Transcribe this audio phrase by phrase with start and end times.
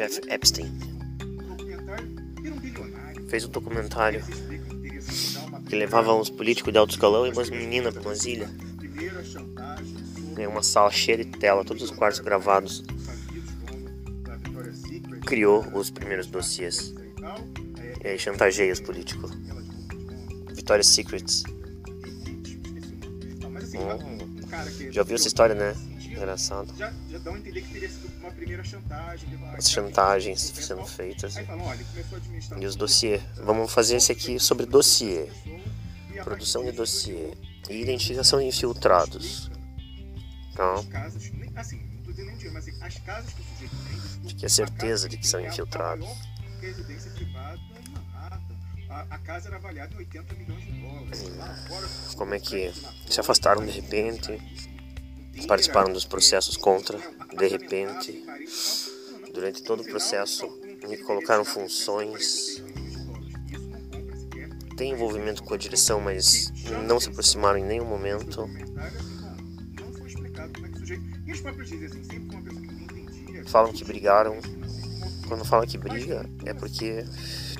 [0.00, 0.72] Jeff Epstein
[3.28, 4.24] fez um documentário
[5.68, 8.48] que levava uns políticos de alto escalão e umas meninas para umas ilhas.
[10.38, 12.82] É uma sala cheia de tela, todos os quartos gravados.
[15.26, 16.94] Criou os primeiros dossiês.
[18.02, 19.30] E aí chantageia os políticos.
[20.54, 21.44] Victoria's Secrets.
[23.74, 24.90] Hum.
[24.90, 25.89] Já ouviu essa história, né?
[26.20, 26.76] Engraçado.
[26.76, 29.26] Já, já dão a entender que teria sido uma primeira chantagem.
[29.56, 31.34] As chantagens sendo feitas.
[32.58, 33.22] E os dossiês.
[33.36, 35.30] Vamos fazer esse aqui sobre dossiê.
[36.22, 37.32] Produção de dossiê.
[37.70, 39.50] E identificação de infiltrados.
[40.52, 40.86] Então.
[44.28, 46.06] Fique a certeza de que são infiltrados.
[48.90, 52.14] A casa era avaliada em 80 milhões de dólares.
[52.14, 52.70] Como é que
[53.08, 54.38] se afastaram de repente?
[55.46, 56.98] Participaram dos processos contra,
[57.36, 58.24] de repente,
[59.32, 60.46] durante todo o processo,
[60.88, 62.62] me colocaram funções,
[64.76, 66.52] tem envolvimento com a direção, mas
[66.86, 68.48] não se aproximaram em nenhum momento.
[73.46, 74.38] Falam que brigaram.
[75.28, 77.04] Quando fala que briga, é porque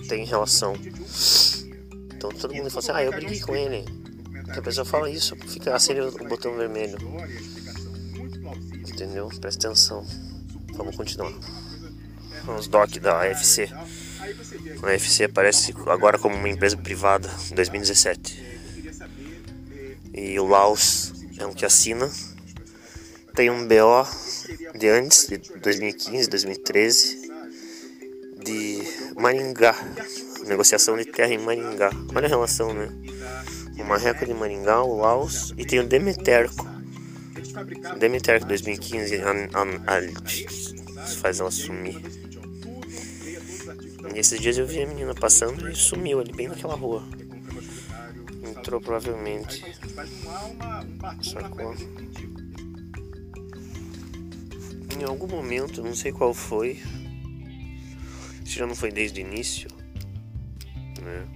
[0.09, 0.75] tem relação.
[2.15, 3.84] Então todo mundo fala assim, ah, eu briguei com ele.
[4.53, 6.98] Que a pessoa fala isso, fica acende o botão vermelho.
[8.89, 9.28] Entendeu?
[9.41, 10.05] Presta atenção.
[10.75, 11.33] Vamos continuar.
[12.59, 13.69] Os doc da AFC.
[14.83, 18.50] A AFC aparece agora como uma empresa privada em 2017.
[20.14, 22.11] E o Laos é um que assina.
[23.34, 24.06] Tem um BO
[24.78, 27.33] de antes, de 2015, 2013,
[28.42, 28.83] de
[29.17, 29.75] Maringá.
[30.47, 31.91] Negociação de terra em Maringá.
[32.15, 32.89] Olha a relação, né?
[33.78, 36.69] O Marreco de Maringá, o Laos e tem o Demeterco
[37.98, 42.01] Demeter 2015 a, a, a, faz ela sumir.
[44.15, 47.03] E esses dias eu vi a menina passando e sumiu ali bem naquela rua.
[48.43, 49.65] Entrou provavelmente.
[51.22, 51.75] Sacou?
[54.99, 56.81] Em algum momento, não sei qual foi.
[58.44, 59.71] Se já não foi desde o início,
[61.00, 61.27] né?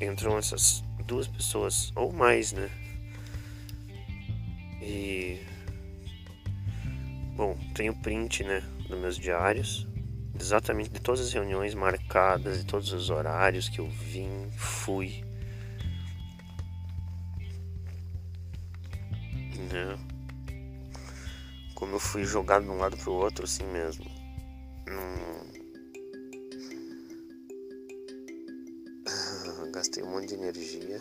[0.00, 2.70] Entram essas duas pessoas, ou mais, né?
[4.86, 5.40] E
[7.34, 9.88] bom, tenho print, né, dos meus diários,
[10.38, 15.24] exatamente de todas as reuniões marcadas, de todos os horários que eu vim, fui.
[19.72, 19.98] Né?
[21.74, 24.04] Como eu fui jogado de um lado pro outro assim mesmo.
[24.86, 25.54] Num...
[29.72, 30.98] Gastei um monte de energia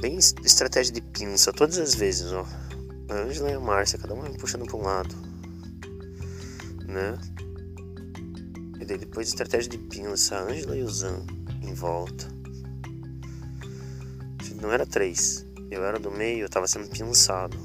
[0.00, 2.46] bem estratégia de pinça todas as vezes, ó.
[3.08, 5.14] A Angela e a Márcia, cada uma puxando para um lado,
[6.86, 7.18] né?
[8.80, 11.24] E daí depois estratégia de pinça, a Angela e o Zan
[11.62, 12.26] em volta.
[14.60, 17.56] Não era três, eu era do meio, eu tava sendo pinçado.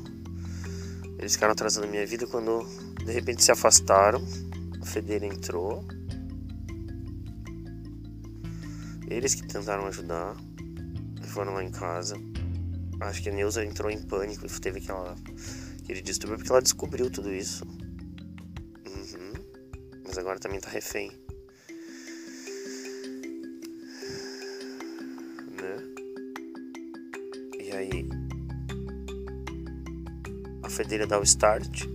[1.17, 2.65] Eles ficaram atrasando a minha vida quando
[3.05, 4.23] de repente se afastaram.
[4.81, 5.85] A Federa entrou.
[9.07, 10.35] Eles que tentaram ajudar
[11.31, 12.15] foram lá em casa.
[12.99, 15.15] Acho que a Neuza entrou em pânico teve aquela,
[15.81, 17.65] aquele distúrbio porque ela descobriu tudo isso.
[18.85, 19.33] Uhum.
[20.05, 21.11] Mas agora também tá refém.
[25.57, 25.77] Né?
[27.59, 28.09] E aí
[30.61, 31.85] a Fedeira dá o start.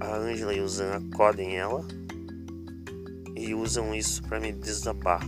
[0.00, 1.86] A Ângela e o Zan acodem ela
[3.54, 5.26] usam isso para me desabar,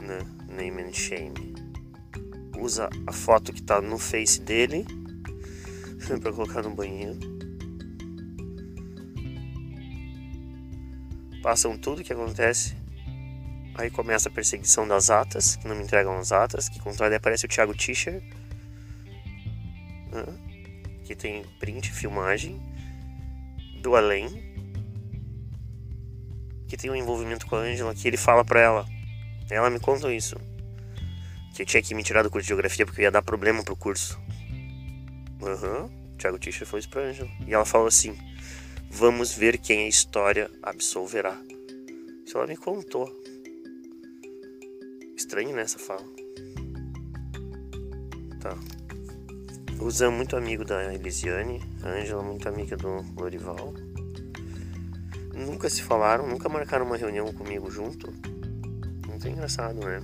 [0.00, 0.18] né?
[0.48, 1.54] Name and shame.
[2.58, 4.86] Usa a foto que tá no face dele
[6.20, 7.18] para colocar no banheiro.
[11.42, 12.76] Passam tudo que acontece.
[13.74, 17.46] Aí começa a perseguição das atas, que não me entregam as atas, que controla aparece
[17.46, 18.22] o Thiago Tischer,
[20.12, 20.24] né?
[21.04, 22.60] que tem print, filmagem
[23.80, 24.51] do além
[26.72, 28.86] que tem um envolvimento com a Angela que ele fala pra ela.
[29.50, 30.36] Ela me conta isso.
[31.54, 33.76] Que eu tinha que me tirar do curso de geografia porque ia dar problema pro
[33.76, 34.18] curso.
[35.42, 35.82] Aham.
[35.82, 36.16] Uhum.
[36.16, 37.28] Thiago Tischer foi isso pra Angela.
[37.46, 38.16] E ela falou assim:
[38.90, 41.38] Vamos ver quem a história absolverá.
[42.24, 43.12] Isso ela me contou.
[45.14, 46.04] Estranho nessa né, fala.
[48.40, 48.56] Tá.
[49.78, 53.74] O Zan muito amigo da Elisiane, a Angela muito amiga do Lorival
[55.42, 58.12] nunca se falaram, nunca marcaram uma reunião comigo junto.
[59.06, 60.00] Muito engraçado, né?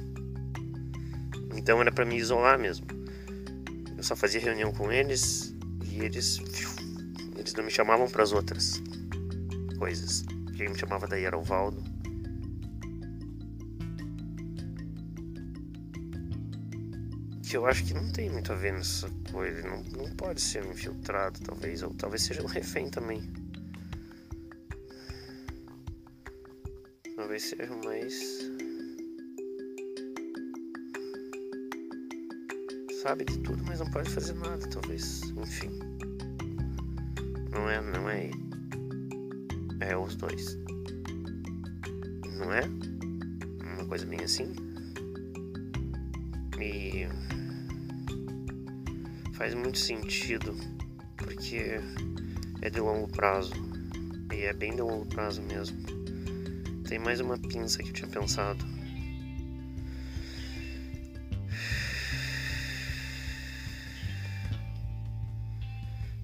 [1.57, 2.87] Então era para me isolar mesmo.
[3.97, 5.55] Eu só fazia reunião com eles
[5.85, 6.39] e eles
[7.37, 8.83] eles não me chamavam para as outras
[9.79, 10.25] coisas.
[10.57, 11.83] Quem me chamava daí era o Valdo.
[17.43, 19.63] Que eu acho que não tem muito a ver nessa coisa.
[19.63, 21.83] Não, não pode ser um infiltrado, talvez.
[21.83, 23.23] Ou talvez seja um refém também.
[27.39, 28.51] Talvez seja mais.
[33.01, 35.23] Sabe de tudo, mas não pode fazer nada, talvez.
[35.37, 35.71] Enfim.
[37.53, 38.31] Não é, não é.
[39.81, 40.59] É os dois.
[42.39, 42.63] Não é?
[43.75, 44.53] Uma coisa bem assim.
[46.61, 47.07] E
[49.35, 50.57] faz muito sentido
[51.17, 51.81] porque
[52.63, 53.55] é de longo prazo.
[54.35, 55.79] E é bem de longo prazo mesmo.
[56.89, 58.65] Tem mais uma pinça que eu tinha pensado.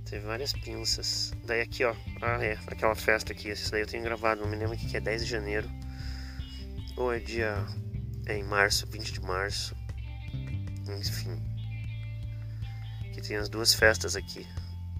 [0.06, 1.34] Teve várias pinças.
[1.44, 1.94] Daí aqui, ó.
[2.22, 2.58] Ah, é.
[2.66, 3.50] Aquela festa aqui.
[3.50, 4.40] Esse daí eu tenho gravado.
[4.40, 5.68] Não me lembro que é 10 de janeiro.
[6.96, 7.62] Ou é dia.
[8.24, 9.76] É em março, 20 de março.
[10.98, 11.42] Enfim.
[13.12, 14.46] Que tem as duas festas aqui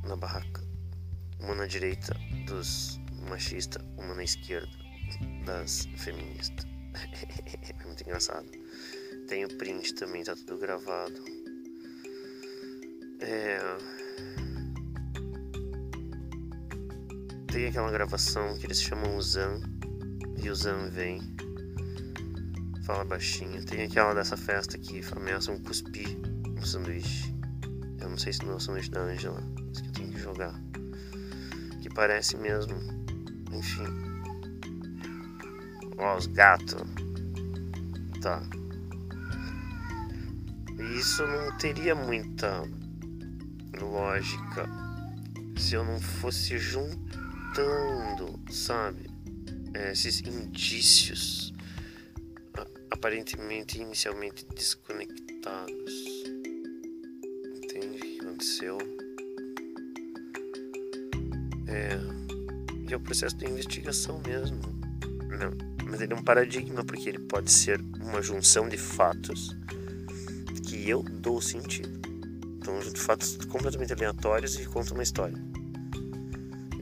[0.03, 0.63] na barraca.
[1.41, 2.15] Uma na direita
[2.47, 3.01] dos
[3.31, 4.84] machistas, uma na esquerda
[5.45, 6.67] das feministas.
[7.81, 8.47] é muito engraçado.
[9.29, 11.25] Tem o print também, tá tudo gravado.
[13.21, 13.59] É...
[17.51, 19.61] Tem aquela gravação que eles chamam o Zan
[20.43, 21.21] e o Zan vem.
[22.85, 23.65] Fala baixinho.
[23.65, 27.35] Tem aquela dessa festa que ameaçam cuspir no sanduíche.
[28.01, 30.19] Eu não sei se não é o sanduíche da Angela, mas que eu tenho que
[30.19, 30.61] jogar.
[31.81, 32.75] Que parece mesmo.
[33.53, 34.14] Enfim.
[35.97, 36.83] Os gatos.
[38.21, 38.43] Tá.
[40.99, 42.63] Isso não teria muita
[43.81, 44.69] lógica
[45.57, 49.09] se eu não fosse juntando, sabe?
[49.91, 51.55] Esses indícios
[52.91, 55.93] aparentemente inicialmente desconectados.
[57.57, 58.79] Entende o que aconteceu?
[61.67, 61.99] É,
[62.89, 64.61] e é o processo de investigação mesmo.
[65.39, 69.57] Não mas ele é um paradigma porque ele pode ser uma junção de fatos
[70.67, 72.01] que eu dou sentido.
[72.59, 75.37] Então, de fatos completamente aleatórios e conta uma história.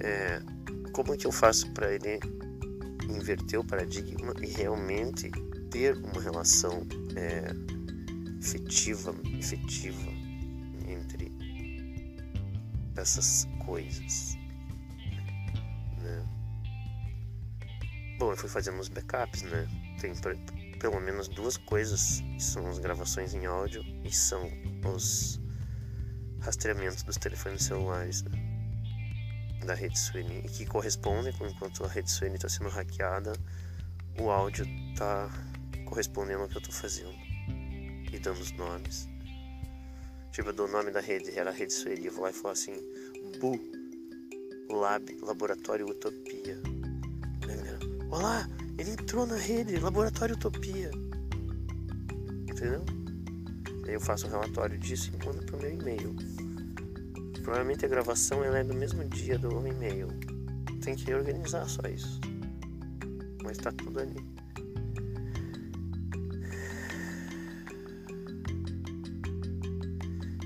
[0.01, 0.41] É,
[0.93, 2.21] como é que eu faço para ele
[3.09, 5.31] inverter o paradigma e realmente
[5.71, 7.53] ter uma relação é,
[8.41, 10.11] efetiva, efetiva
[10.89, 11.33] entre
[12.97, 14.37] essas coisas?
[18.23, 19.69] Bom, eu fui fazendo uns backups, né?
[20.01, 20.13] Tem
[20.79, 24.49] pelo menos duas coisas que são as gravações em áudio e são
[24.95, 25.41] os
[26.39, 28.31] rastreamentos dos telefones celulares né?
[29.67, 33.33] da rede Sweeney e que correspondem com enquanto a rede Sweeney está sendo hackeada,
[34.17, 35.29] o áudio está
[35.87, 37.19] correspondendo ao que eu estou fazendo
[38.13, 39.09] e dando os nomes.
[40.31, 42.33] Tipo, eu dou o nome da rede, era a rede Sweeney, eu vou lá e
[42.33, 42.75] falo assim:
[43.41, 43.59] BU,
[44.71, 46.82] Lab, Laboratório Utopia.
[48.13, 50.91] Olá, ele entrou na rede, Laboratório Utopia.
[52.43, 52.85] Entendeu?
[53.87, 56.15] Aí eu faço um relatório disso e mando pro meu e-mail.
[57.43, 60.09] Provavelmente a gravação ela é do mesmo dia do e-mail.
[60.83, 62.21] Tem que organizar só isso.
[63.43, 64.23] Mas tá tudo ali.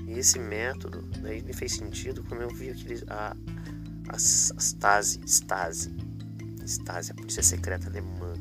[0.07, 3.03] E esse método daí me fez sentido quando eu vi aqueles.
[3.09, 3.35] A,
[4.07, 6.06] as, as Stasi, Stasi
[6.67, 8.33] Stasi, a polícia secreta alemã.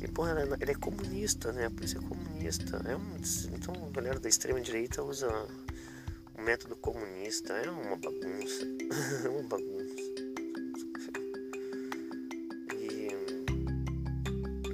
[0.00, 1.66] E, porra, ele é comunista, né?
[1.66, 2.82] A polícia é comunista.
[2.86, 3.16] É um,
[3.54, 5.28] então a galera da extrema direita usa
[6.38, 7.52] o método comunista.
[7.52, 8.64] É uma bagunça.
[9.24, 9.94] é uma bagunça.
[12.74, 13.10] E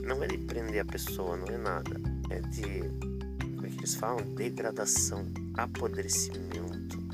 [0.06, 2.00] não é de prender a pessoa, não é nada.
[2.30, 2.82] É de.
[3.56, 4.24] Como é que eles falam?
[4.34, 7.05] Degradação, apodrecimento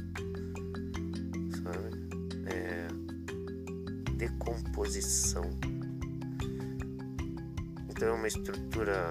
[4.52, 5.44] decomposição.
[7.88, 9.10] Então é uma estrutura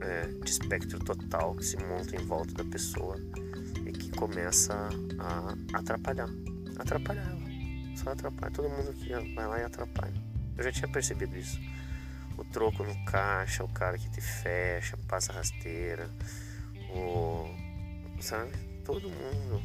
[0.00, 3.16] é, de espectro total que se monta em volta da pessoa
[3.86, 4.88] e que começa
[5.18, 6.28] a atrapalhar.
[6.78, 7.96] Atrapalhar ela.
[7.96, 8.52] Só atrapalha.
[8.52, 10.20] Todo mundo que vai lá e atrapalha.
[10.56, 11.58] Eu já tinha percebido isso.
[12.36, 16.10] O troco no caixa, o cara que te fecha, passa rasteira,
[16.90, 17.48] o.
[18.20, 18.50] Sabe?
[18.84, 19.62] Todo mundo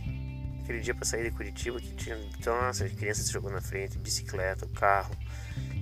[0.70, 4.68] aquele dia para sair de Curitiba que tinha, nossa, criança se jogou na frente, bicicleta,
[4.76, 5.16] carro,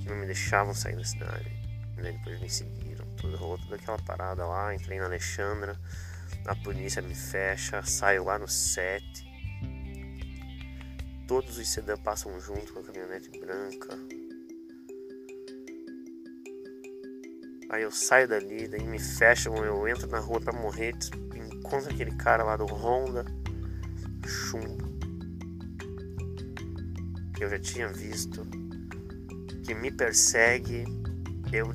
[0.01, 1.51] que não me deixavam sair da cidade.
[1.97, 2.13] Né?
[2.13, 5.77] Depois me seguiram, tudo, rolou toda aquela parada lá, entrei na Alexandra.
[6.45, 9.27] A polícia me fecha, saio lá no 7.
[11.27, 13.89] Todos os sedã passam junto com a caminhonete branca.
[17.69, 20.95] Aí eu saio dali, daí me fecham, eu entro na rua pra morrer,
[21.35, 23.25] encontro aquele cara lá do Honda,
[24.27, 24.97] chumbo.
[27.35, 28.45] Que eu já tinha visto,
[29.63, 30.85] que me persegue,
[31.51, 31.73] eu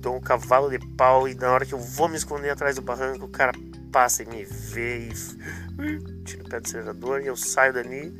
[0.00, 2.82] dou um cavalo de pau e na hora que eu vou me esconder atrás do
[2.82, 3.52] barranco, o cara
[3.92, 5.12] passa e me vê e
[6.24, 8.16] tira o pé do acelerador e eu saio dali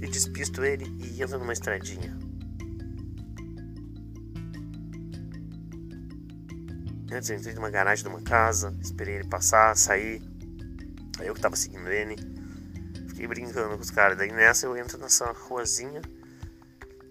[0.00, 2.16] e despisto ele e entro numa estradinha.
[7.10, 10.20] Antes eu entrei numa garagem de uma casa, esperei ele passar, sair.
[11.18, 12.16] Aí eu que tava seguindo ele.
[13.16, 14.18] Fiquei brincando com os caras.
[14.18, 16.02] Daí nessa eu entro nessa ruazinha.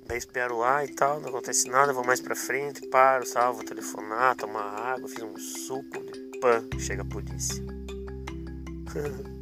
[0.05, 3.65] Daí espero lá e tal, não acontece nada, vou mais pra frente, paro, salvo, vou
[3.65, 7.65] telefonar, tomar água, fiz um suco de pã, chega a polícia.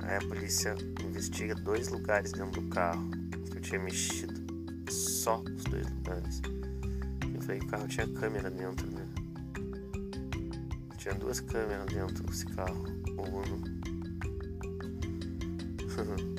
[0.00, 3.10] Aí a polícia investiga dois lugares dentro do carro
[3.50, 4.34] que eu tinha mexido
[4.90, 6.42] só os dois lugares.
[7.34, 8.91] Eu falei que o carro tinha câmera dentro, né?
[11.02, 12.84] Tinha duas câmeras dentro desse carro,
[13.16, 13.64] o Uno.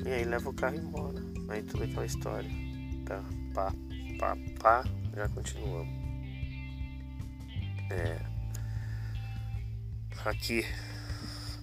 [0.06, 1.20] e aí leva o carro embora.
[1.50, 2.48] Aí toda aquela história.
[3.04, 3.74] Tá, pá,
[4.18, 5.86] pá, pá, já continuamos.
[7.90, 8.18] É,
[10.24, 10.64] aqui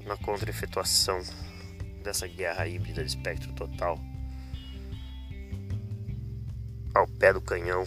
[0.06, 1.24] na contra-efetuação
[2.04, 4.00] dessa guerra híbrida de espectro total
[6.94, 7.84] ao pé do canhão